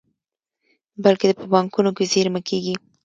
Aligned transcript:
بلکې 1.03 1.37
په 1.39 1.45
بانکونو 1.53 1.91
کې 1.97 2.05
زېرمه 2.13 2.41
کیږي. 2.49 2.75